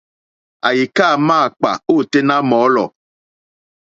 Àyíkâ 0.67 1.07
máǎkpà 1.27 1.71
ôténá 1.95 2.35
mɔ̌lɔ̀. 2.49 2.87